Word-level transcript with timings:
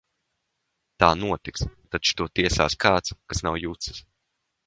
Tā 1.03 1.09
notiks, 1.23 1.67
taču 1.95 2.17
to 2.21 2.27
tiesās 2.39 2.77
kāds, 2.87 3.17
kas 3.35 3.45
nav 3.49 3.59
jucis! 3.67 4.01